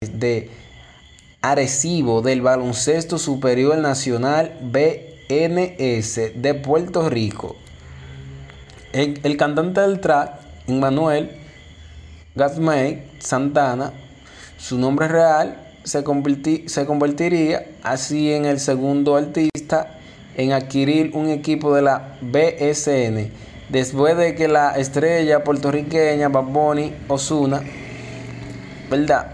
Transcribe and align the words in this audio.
de 0.00 0.50
Arecibo 1.42 2.22
del 2.22 2.42
Baloncesto 2.42 3.18
Superior 3.18 3.76
Nacional 3.78 4.58
BNS 4.62 6.32
de 6.36 6.54
Puerto 6.54 7.08
Rico. 7.08 7.56
El, 8.92 9.36
cantante 9.36 9.80
del 9.80 10.00
track, 10.00 10.38
Manuel 10.68 11.30
Gazmay 12.36 13.10
Santana, 13.18 13.92
su 14.56 14.78
nombre 14.78 15.08
real 15.08 15.58
se, 15.82 16.04
se 16.66 16.86
convertiría 16.86 17.66
así 17.82 18.32
en 18.32 18.44
el 18.44 18.60
segundo 18.60 19.16
artista 19.16 19.98
en 20.36 20.52
adquirir 20.52 21.10
un 21.14 21.28
equipo 21.28 21.74
de 21.74 21.82
la 21.82 22.16
BSN 22.22 23.30
después 23.68 24.16
de 24.16 24.34
que 24.34 24.48
la 24.48 24.72
estrella 24.76 25.42
puertorriqueña 25.42 26.28
Baboni 26.28 26.94
Osuna, 27.08 27.62
¿verdad? 28.90 29.33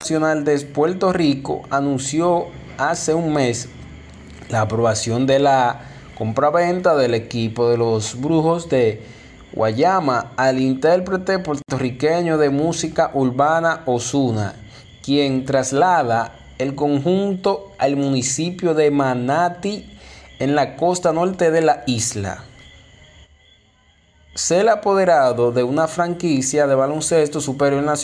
Nacional 0.00 0.44
de 0.44 0.58
Puerto 0.60 1.12
Rico 1.12 1.62
anunció 1.70 2.46
hace 2.78 3.14
un 3.14 3.32
mes 3.32 3.68
la 4.48 4.62
aprobación 4.62 5.24
de 5.26 5.38
la 5.38 5.82
compraventa 6.18 6.96
del 6.96 7.14
equipo 7.14 7.70
de 7.70 7.76
los 7.76 8.20
Brujos 8.20 8.68
de 8.68 9.02
Guayama 9.52 10.32
al 10.36 10.58
intérprete 10.58 11.38
puertorriqueño 11.38 12.36
de 12.36 12.50
música 12.50 13.12
urbana 13.14 13.84
Osuna, 13.86 14.56
quien 15.04 15.44
traslada 15.44 16.34
el 16.58 16.74
conjunto 16.74 17.72
al 17.78 17.96
municipio 17.96 18.74
de 18.74 18.90
Manati 18.90 19.96
en 20.40 20.56
la 20.56 20.74
costa 20.74 21.12
norte 21.12 21.52
de 21.52 21.60
la 21.60 21.84
isla. 21.86 22.42
Ser 24.34 24.68
apoderado 24.68 25.52
de 25.52 25.62
una 25.62 25.86
franquicia 25.86 26.66
de 26.66 26.74
baloncesto 26.74 27.40
superior 27.40 27.84
nacional 27.84 28.03